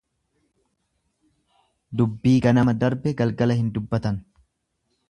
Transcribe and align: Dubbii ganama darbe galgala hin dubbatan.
Dubbii 2.01 2.35
ganama 2.47 2.77
darbe 2.81 3.17
galgala 3.23 3.61
hin 3.63 3.71
dubbatan. 3.79 4.21